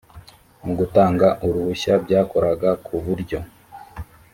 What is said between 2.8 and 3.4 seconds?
ku buryo